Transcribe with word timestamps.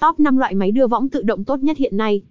Top 0.00 0.20
5 0.20 0.36
loại 0.36 0.54
máy 0.54 0.70
đưa 0.70 0.86
võng 0.86 1.08
tự 1.08 1.22
động 1.22 1.44
tốt 1.44 1.60
nhất 1.62 1.76
hiện 1.76 1.96
nay. 1.96 2.22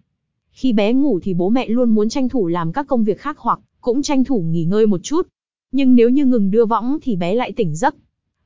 Khi 0.52 0.74
bé 0.74 0.94
ngủ 0.94 1.20
thì 1.24 1.34
bố 1.34 1.50
mẹ 1.50 1.70
luôn 1.70 1.90
muốn 1.90 2.10
tranh 2.10 2.30
thủ 2.30 2.48
làm 2.48 2.72
các 2.72 2.88
công 2.88 3.04
việc 3.04 3.20
khác 3.20 3.38
hoặc 3.40 3.60
cũng 3.82 4.02
tranh 4.02 4.24
thủ 4.24 4.40
nghỉ 4.40 4.66
ngơi 4.66 4.86
một 4.86 5.04
chút. 5.04 5.28
Nhưng 5.72 5.96
nếu 5.96 6.10
như 6.10 6.26
ngừng 6.26 6.52
đưa 6.52 6.66
võng 6.66 6.98
thì 7.02 7.16
bé 7.16 7.36
lại 7.36 7.52
tỉnh 7.52 7.76
giấc. 7.76 7.96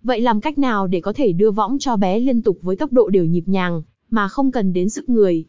Vậy 0.03 0.21
làm 0.21 0.41
cách 0.41 0.57
nào 0.57 0.87
để 0.87 1.01
có 1.01 1.13
thể 1.13 1.31
đưa 1.31 1.51
võng 1.51 1.79
cho 1.79 1.95
bé 1.95 2.19
liên 2.19 2.41
tục 2.41 2.57
với 2.61 2.75
tốc 2.75 2.93
độ 2.93 3.09
đều 3.09 3.25
nhịp 3.25 3.43
nhàng, 3.45 3.81
mà 4.09 4.27
không 4.27 4.51
cần 4.51 4.73
đến 4.73 4.89
sức 4.89 5.09
người? 5.09 5.45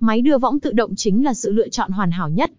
Máy 0.00 0.22
đưa 0.22 0.38
võng 0.38 0.60
tự 0.60 0.72
động 0.72 0.94
chính 0.96 1.24
là 1.24 1.34
sự 1.34 1.52
lựa 1.52 1.68
chọn 1.68 1.90
hoàn 1.90 2.10
hảo 2.10 2.30
nhất. 2.30 2.52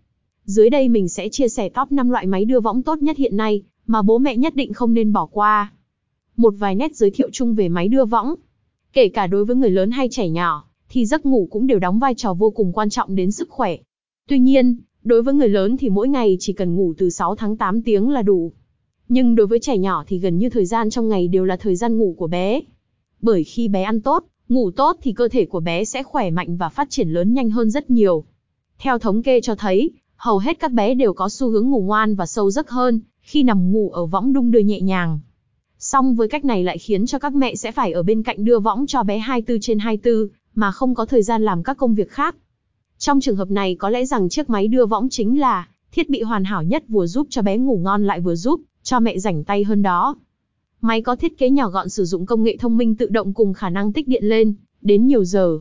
Dưới 0.46 0.70
đây 0.70 0.89
mình 0.89 1.10
sẽ 1.10 1.30
chia 1.30 1.48
sẻ 1.48 1.70
top 1.70 1.91
5 1.91 2.10
loại 2.10 2.28
máy 2.28 2.46
đưa 2.46 2.60
võng 2.60 2.84
tốt 2.84 3.02
nhất 3.02 3.18
hiện 3.18 3.38
nay, 3.38 3.64
mà 3.88 4.02
bố 4.02 4.18
mẹ 4.18 4.38
nhất 4.38 4.55
định 4.55 4.73
không 4.73 4.94
nên 4.94 5.14
bỏ 5.14 5.26
qua. 5.26 5.71
Một 6.38 6.54
vài 6.60 6.76
nét 6.76 6.96
giới 6.96 7.12
thiệu 7.12 7.30
chung 7.32 7.55
về 7.55 7.70
máy 7.70 7.88
đưa 7.88 8.05
võng. 8.05 8.36
Kể 8.93 9.09
cả 9.09 9.27
đối 9.27 9.45
với 9.45 9.55
người 9.55 9.69
lớn 9.69 9.91
hay 9.91 10.07
trẻ 10.11 10.29
nhỏ, 10.29 10.65
thì 10.89 11.05
giấc 11.05 11.25
ngủ 11.25 11.47
cũng 11.51 11.67
đều 11.67 11.79
đóng 11.79 11.99
vai 11.99 12.15
trò 12.15 12.33
vô 12.33 12.49
cùng 12.49 12.73
quan 12.73 12.89
trọng 12.89 13.16
đến 13.16 13.31
sức 13.31 13.49
khỏe. 13.49 13.77
Tuy 14.27 14.39
nhiên, 14.39 14.77
đối 15.03 15.21
với 15.21 15.34
người 15.34 15.49
lớn 15.49 15.77
thì 15.77 15.89
mỗi 15.89 16.07
ngày 16.07 16.38
chỉ 16.39 16.53
cần 16.53 16.75
ngủ 16.75 16.94
từ 16.97 17.09
6 17.09 17.35
tháng 17.35 17.57
8 17.57 17.81
tiếng 17.81 18.09
là 18.09 18.21
đủ. 18.21 18.52
Nhưng 19.09 19.35
đối 19.35 19.47
với 19.47 19.59
trẻ 19.59 19.77
nhỏ 19.77 20.03
thì 20.07 20.20
gần 20.20 20.38
như 20.38 20.49
thời 20.49 20.66
gian 20.66 20.89
trong 20.89 21.09
ngày 21.09 21.27
đều 21.27 21.45
là 21.45 21.57
thời 21.57 21.75
gian 21.75 21.97
ngủ 21.97 22.16
của 22.17 22.27
bé. 22.27 22.61
Bởi 23.21 23.44
khi 23.44 23.67
bé 23.67 23.83
ăn 23.83 24.02
tốt, 24.02 24.23
ngủ 24.49 24.71
tốt 24.71 24.97
thì 25.02 25.13
cơ 25.13 25.27
thể 25.27 25.45
của 25.45 25.59
bé 25.59 25.85
sẽ 25.85 26.03
khỏe 26.03 26.30
mạnh 26.30 26.58
và 26.58 26.69
phát 26.69 26.89
triển 26.89 27.09
lớn 27.09 27.33
nhanh 27.33 27.49
hơn 27.49 27.69
rất 27.69 27.89
nhiều. 27.89 28.23
Theo 28.80 28.99
thống 28.99 29.23
kê 29.23 29.41
cho 29.41 29.55
thấy, 29.55 29.91
hầu 30.16 30.38
hết 30.38 30.59
các 30.59 30.71
bé 30.71 30.94
đều 30.94 31.13
có 31.13 31.30
xu 31.30 31.49
hướng 31.49 31.69
ngủ 31.69 31.81
ngoan 31.81 32.16
và 32.16 32.25
sâu 32.25 32.52
giấc 32.52 32.69
hơn 32.69 32.99
khi 33.21 33.44
nằm 33.44 33.71
ngủ 33.71 33.89
ở 33.89 34.05
võng 34.05 34.33
đung 34.33 34.52
đưa 34.52 34.59
nhẹ 34.59 34.81
nhàng. 34.81 35.19
Song 35.81 36.15
với 36.15 36.27
cách 36.27 36.45
này 36.45 36.63
lại 36.63 36.77
khiến 36.77 37.05
cho 37.05 37.19
các 37.19 37.35
mẹ 37.35 37.55
sẽ 37.55 37.71
phải 37.71 37.91
ở 37.91 38.03
bên 38.03 38.23
cạnh 38.23 38.45
đưa 38.45 38.59
võng 38.59 38.88
cho 38.88 39.03
bé 39.03 39.17
24 39.17 39.59
trên 39.61 39.79
24, 39.79 40.27
mà 40.55 40.71
không 40.71 40.95
có 40.95 41.05
thời 41.05 41.23
gian 41.23 41.43
làm 41.43 41.63
các 41.63 41.77
công 41.77 41.95
việc 41.95 42.11
khác. 42.11 42.35
Trong 42.97 43.21
trường 43.21 43.35
hợp 43.35 43.52
này 43.52 43.75
có 43.75 43.89
lẽ 43.89 44.05
rằng 44.05 44.29
chiếc 44.29 44.49
máy 44.49 44.67
đưa 44.67 44.86
võng 44.86 45.09
chính 45.09 45.39
là 45.39 45.67
thiết 45.91 46.09
bị 46.09 46.21
hoàn 46.21 46.44
hảo 46.44 46.63
nhất 46.63 46.83
vừa 46.88 47.08
giúp 47.08 47.27
cho 47.30 47.41
bé 47.41 47.58
ngủ 47.58 47.77
ngon 47.77 48.03
lại 48.03 48.19
vừa 48.19 48.36
giúp 48.36 48.61
cho 48.83 48.99
mẹ 48.99 49.19
rảnh 49.19 49.44
tay 49.44 49.63
hơn 49.63 49.81
đó. 49.81 50.16
Máy 50.81 51.02
có 51.02 51.16
thiết 51.16 51.38
kế 51.38 51.49
nhỏ 51.49 51.69
gọn 51.69 51.89
sử 51.89 52.05
dụng 52.05 52.25
công 52.25 52.43
nghệ 52.43 52.58
thông 52.58 52.77
minh 52.77 52.95
tự 52.95 53.09
động 53.09 53.33
cùng 53.33 53.53
khả 53.53 53.69
năng 53.69 53.93
tích 53.93 54.08
điện 54.08 54.25
lên 54.25 54.53
đến 54.81 55.08
nhiều 55.08 55.23
giờ. 55.23 55.59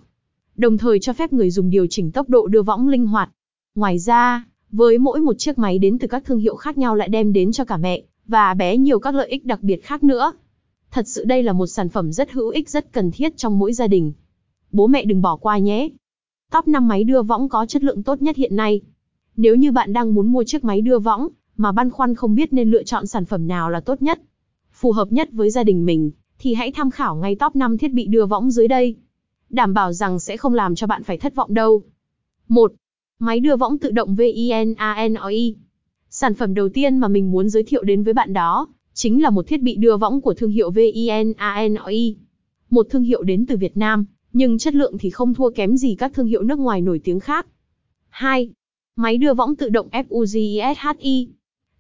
Đồng 0.57 0.79
thời 0.79 0.99
cho 1.01 1.13
phép 1.13 1.33
người 1.33 1.51
dùng 1.51 1.71
điều 1.71 1.87
chỉnh 1.91 2.13
tốc 2.13 2.29
độ 2.29 2.47
đưa 2.47 2.63
võng 2.63 2.89
linh 2.89 3.07
hoạt. 3.07 3.31
Ngoài 3.75 3.99
ra, 3.99 4.45
với 4.71 4.99
mỗi 4.99 5.21
một 5.21 5.39
chiếc 5.39 5.59
máy 5.59 5.79
đến 5.79 5.99
từ 5.99 6.09
các 6.09 6.25
thương 6.25 6.39
hiệu 6.39 6.57
khác 6.57 6.79
nhau 6.79 6.95
lại 6.95 7.09
đem 7.09 7.33
đến 7.33 7.53
cho 7.53 7.65
cả 7.65 7.77
mẹ 7.77 8.03
và 8.29 8.55
bé 8.55 8.77
nhiều 8.77 8.99
các 8.99 9.15
lợi 9.15 9.29
ích 9.29 9.45
đặc 9.45 9.63
biệt 9.63 9.85
khác 9.85 10.05
nữa. 10.05 10.33
Thật 10.91 11.09
sự 11.09 11.25
đây 11.25 11.43
là 11.43 11.53
một 11.53 11.67
sản 11.67 11.89
phẩm 11.89 12.13
rất 12.13 12.31
hữu 12.31 12.49
ích 12.49 12.71
rất 12.71 12.93
cần 12.93 13.11
thiết 13.11 13.37
trong 13.37 13.59
mỗi 13.59 13.73
gia 13.73 13.87
đình. 13.87 14.13
Bố 14.71 14.87
mẹ 14.87 15.05
đừng 15.05 15.23
bỏ 15.23 15.37
qua 15.37 15.59
nhé. 15.59 15.89
Top 16.53 16.69
5 16.69 16.89
máy 16.89 17.05
đưa 17.05 17.23
võng 17.23 17.49
có 17.49 17.67
chất 17.67 17.83
lượng 17.83 18.03
tốt 18.03 18.23
nhất 18.23 18.37
hiện 18.37 18.57
nay. 18.57 18.81
Nếu 19.37 19.55
như 19.57 19.73
bạn 19.73 19.93
đang 19.93 20.15
muốn 20.15 20.33
mua 20.33 20.45
chiếc 20.45 20.65
máy 20.65 20.81
đưa 20.81 20.99
võng, 20.99 21.29
mà 21.57 21.73
băn 21.73 21.91
khoăn 21.91 22.15
không 22.15 22.35
biết 22.35 22.53
nên 22.53 22.71
lựa 22.71 22.83
chọn 22.83 23.07
sản 23.07 23.25
phẩm 23.25 23.47
nào 23.47 23.71
là 23.71 23.81
tốt 23.81 24.03
nhất, 24.03 24.21
phù 24.73 24.93
hợp 24.93 25.13
nhất 25.13 25.29
với 25.33 25.51
gia 25.51 25.65
đình 25.65 25.85
mình, 25.85 26.11
thì 26.39 26.55
hãy 26.55 26.73
tham 26.73 26.91
khảo 26.91 27.17
ngay 27.17 27.37
top 27.37 27.57
5 27.57 27.79
thiết 27.79 27.93
bị 27.93 28.07
đưa 28.07 28.27
võng 28.27 28.51
dưới 28.51 28.69
đây. 28.69 28.97
Đảm 29.51 29.75
bảo 29.75 29.93
rằng 29.93 30.21
sẽ 30.21 30.37
không 30.37 30.55
làm 30.55 30.75
cho 30.75 30.87
bạn 30.87 31.03
phải 31.03 31.19
thất 31.19 31.35
vọng 31.35 31.55
đâu. 31.55 31.83
1. 32.49 32.73
Máy 33.19 33.41
đưa 33.41 33.57
võng 33.57 33.79
tự 33.79 33.91
động 33.91 34.15
VINANOI. 34.15 35.55
Sản 36.21 36.35
phẩm 36.35 36.55
đầu 36.55 36.69
tiên 36.69 36.99
mà 36.99 37.09
mình 37.09 37.31
muốn 37.31 37.49
giới 37.49 37.63
thiệu 37.63 37.83
đến 37.83 38.03
với 38.03 38.15
bạn 38.15 38.33
đó, 38.33 38.69
chính 38.95 39.23
là 39.23 39.31
một 39.31 39.47
thiết 39.47 39.63
bị 39.63 39.77
đưa 39.77 39.97
võng 39.97 40.21
của 40.21 40.35
thương 40.35 40.51
hiệu 40.51 40.71
VINANOI. 40.71 42.17
Một 42.71 42.87
thương 42.91 43.03
hiệu 43.03 43.23
đến 43.23 43.47
từ 43.47 43.57
Việt 43.57 43.77
Nam, 43.77 44.07
nhưng 44.33 44.59
chất 44.59 44.75
lượng 44.75 44.99
thì 44.99 45.11
không 45.11 45.35
thua 45.35 45.51
kém 45.51 45.77
gì 45.77 45.95
các 45.95 46.13
thương 46.15 46.27
hiệu 46.27 46.43
nước 46.43 46.59
ngoài 46.59 46.81
nổi 46.81 47.01
tiếng 47.05 47.21
khác. 47.21 47.47
2. 48.09 48.51
Máy 48.97 49.19
đưa 49.19 49.35
võng 49.35 49.57
tự 49.57 49.69
động 49.69 49.89
FUJISHI. 49.93 51.27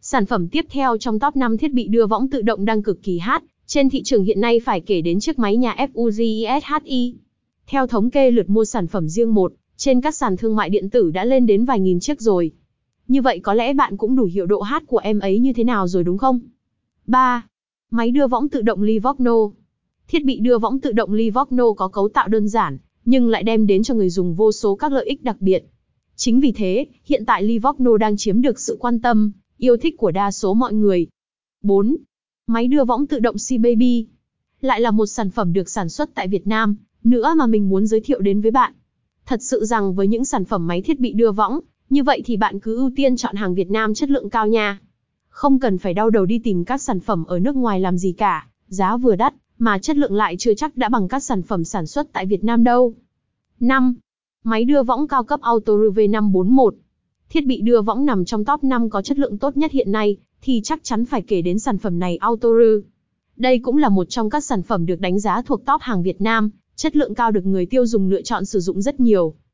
Sản 0.00 0.27
phẩm 0.27 0.48
tiếp 0.48 0.67
theo 0.70 0.97
trong 0.98 1.18
top 1.18 1.36
5 1.36 1.57
thiết 1.57 1.73
bị 1.73 1.89
đưa 1.89 2.07
võng 2.07 2.30
tự 2.30 2.42
động 2.42 2.64
đang 2.64 2.83
cực 2.83 3.02
kỳ 3.02 3.18
hot, 3.18 3.42
trên 3.67 3.90
thị 3.90 4.02
trường 4.02 4.24
hiện 4.24 4.40
nay 4.40 4.61
phải 4.61 4.80
kể 4.80 5.01
đến 5.01 5.20
chiếc 5.20 5.39
máy 5.39 5.57
nhà 5.57 5.77
FUJISHI. 5.95 7.13
Theo 7.67 7.86
thống 7.86 8.11
kê 8.11 8.30
lượt 8.30 8.51
mua 8.51 8.64
sản 8.64 8.86
phẩm 8.86 9.08
riêng 9.08 9.34
một, 9.34 9.52
trên 9.77 10.01
các 10.01 10.14
sàn 10.14 10.36
thương 10.36 10.57
mại 10.57 10.70
điện 10.70 10.90
tử 10.90 11.11
đã 11.11 11.24
lên 11.24 11.46
đến 11.46 11.64
vài 11.64 11.80
nghìn 11.80 12.01
chiếc 12.01 12.20
rồi. 12.20 12.52
Như 13.08 13.23
vậy 13.23 13.41
có 13.41 13.55
lẽ 13.55 13.74
bạn 13.74 13.96
cũng 13.96 14.17
đủ 14.17 14.24
hiểu 14.24 14.46
độ 14.46 14.61
hát 14.61 14.83
của 14.86 14.98
em 14.98 15.20
ấy 15.20 15.39
như 15.39 15.52
thế 15.52 15.64
nào 15.64 15.89
rồi 15.89 16.05
đúng 16.05 16.19
không? 16.19 16.41
3. 17.07 17.46
Máy 17.91 18.11
đưa 18.11 18.27
võng 18.27 18.48
tự 18.48 18.63
động 18.63 18.83
Livorno. 18.83 19.35
Thiết 20.08 20.24
bị 20.24 20.39
đưa 20.41 20.58
võng 20.58 20.80
tự 20.80 20.92
động 20.92 21.13
Livorno 21.13 21.73
có 21.73 21.89
cấu 21.89 22.08
tạo 22.08 22.29
đơn 22.29 22.48
giản, 22.48 22.79
nhưng 23.05 23.29
lại 23.29 23.42
đem 23.42 23.67
đến 23.67 23.83
cho 23.83 23.95
người 23.95 24.11
dùng 24.11 24.35
vô 24.35 24.52
số 24.52 24.74
các 24.74 24.92
lợi 24.92 25.07
ích 25.07 25.23
đặc 25.23 25.36
biệt. 25.41 25.64
Chính 26.17 26.41
vì 26.41 26.52
thế, 26.52 26.86
hiện 27.05 27.24
tại 27.27 27.42
Livorno 27.42 27.96
đang 27.96 28.17
chiếm 28.17 28.42
được 28.42 28.61
sự 28.61 28.77
quan 28.80 29.01
tâm, 29.01 29.33
yêu 29.58 29.77
thích 29.77 29.95
của 29.98 30.11
đa 30.11 30.30
số 30.30 30.55
mọi 30.55 30.73
người. 30.73 31.07
4. 31.63 31.96
Máy 32.46 32.69
đưa 32.69 32.85
võng 32.85 33.07
tự 33.07 33.19
động 33.19 33.36
C-Baby. 33.36 34.05
Lại 34.61 34.80
là 34.80 34.90
một 34.90 35.07
sản 35.07 35.30
phẩm 35.30 35.52
được 35.52 35.69
sản 35.69 35.89
xuất 35.89 36.11
tại 36.14 36.29
Việt 36.29 36.46
Nam, 36.46 36.77
nữa 37.05 37.35
mà 37.36 37.46
mình 37.46 37.69
muốn 37.69 37.86
giới 37.86 38.01
thiệu 38.01 38.20
đến 38.20 38.40
với 38.40 38.51
bạn. 38.51 38.73
Thật 39.27 39.42
sự 39.42 39.64
rằng 39.64 39.95
với 39.95 40.07
những 40.07 40.25
sản 40.25 40.45
phẩm 40.45 40.67
máy 40.67 40.83
thiết 40.83 41.01
bị 41.01 41.13
đưa 41.13 41.33
võng, 41.33 41.61
như 41.91 42.03
vậy 42.03 42.23
thì 42.25 42.37
bạn 42.37 42.61
cứ 42.61 42.77
ưu 42.77 42.91
tiên 42.97 43.17
chọn 43.17 43.37
hàng 43.37 43.55
Việt 43.55 43.71
Nam 43.71 43.95
chất 43.95 44.11
lượng 44.11 44.31
cao 44.31 44.47
nha. 44.47 44.81
Không 45.29 45.59
cần 45.59 45.79
phải 45.79 45.95
đau 45.95 46.11
đầu 46.11 46.27
đi 46.27 46.39
tìm 46.39 46.65
các 46.65 46.83
sản 46.83 47.01
phẩm 47.01 47.25
ở 47.25 47.39
nước 47.39 47.57
ngoài 47.57 47.81
làm 47.81 47.99
gì 47.99 48.13
cả, 48.13 48.47
giá 48.69 48.97
vừa 48.97 49.17
đắt, 49.17 49.35
mà 49.59 49.79
chất 49.79 49.97
lượng 49.97 50.15
lại 50.15 50.37
chưa 50.39 50.55
chắc 50.55 50.77
đã 50.77 50.89
bằng 50.89 51.09
các 51.09 51.23
sản 51.23 51.43
phẩm 51.43 51.65
sản 51.65 51.87
xuất 51.87 52.13
tại 52.13 52.27
Việt 52.27 52.45
Nam 52.45 52.65
đâu. 52.65 52.95
5. 53.61 53.95
Máy 54.45 54.65
đưa 54.65 54.83
võng 54.83 55.09
cao 55.09 55.25
cấp 55.25 55.41
Autoru 55.41 55.91
V541 55.91 56.71
Thiết 57.29 57.47
bị 57.47 57.61
đưa 57.61 57.83
võng 57.83 58.07
nằm 58.07 58.25
trong 58.25 58.45
top 58.45 58.65
5 58.65 58.91
có 58.91 59.03
chất 59.03 59.19
lượng 59.19 59.39
tốt 59.39 59.57
nhất 59.57 59.73
hiện 59.73 59.93
nay, 59.93 60.17
thì 60.43 60.61
chắc 60.65 60.81
chắn 60.83 61.05
phải 61.05 61.23
kể 61.23 61.43
đến 61.43 61.59
sản 61.59 61.79
phẩm 61.79 61.99
này 61.99 62.17
Autoru. 62.17 62.81
Đây 63.37 63.59
cũng 63.59 63.77
là 63.77 63.89
một 63.89 64.05
trong 64.05 64.31
các 64.31 64.45
sản 64.45 64.63
phẩm 64.63 64.87
được 64.87 65.01
đánh 65.01 65.20
giá 65.20 65.43
thuộc 65.43 65.67
top 65.67 65.81
hàng 65.81 66.03
Việt 66.03 66.20
Nam, 66.20 66.51
chất 66.77 66.97
lượng 66.97 67.15
cao 67.15 67.31
được 67.31 67.47
người 67.47 67.67
tiêu 67.67 67.87
dùng 67.87 68.11
lựa 68.11 68.23
chọn 68.23 68.45
sử 68.45 68.61
dụng 68.61 68.83
rất 68.83 69.01
nhiều. 69.01 69.35